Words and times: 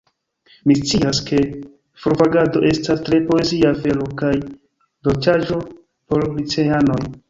Mi 0.69 0.77
scias, 0.77 1.19
ke 1.27 1.41
forvagado 2.05 2.65
estas 2.71 3.05
tre 3.11 3.21
poezia 3.31 3.77
afero 3.77 4.11
kaj 4.25 4.35
dolĉaĵo 4.43 5.65
por 5.73 6.31
liceanoj. 6.37 7.03